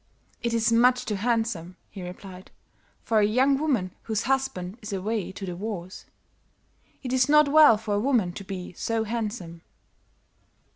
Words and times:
"'It 0.41 0.51
is 0.51 0.71
much 0.71 1.05
too 1.05 1.13
handsome,' 1.13 1.77
he 1.91 2.01
replied, 2.01 2.49
'for 3.03 3.19
a 3.19 3.23
young 3.23 3.55
woman 3.59 3.91
whose 4.01 4.23
husband 4.23 4.79
is 4.81 4.91
away 4.91 5.31
to 5.31 5.45
the 5.45 5.55
wars. 5.55 6.05
It 7.03 7.13
is 7.13 7.29
not 7.29 7.47
well 7.47 7.77
for 7.77 7.93
a 7.93 7.99
woman 7.99 8.33
to 8.33 8.43
be 8.43 8.73
so 8.73 9.03
handsome.' 9.03 9.61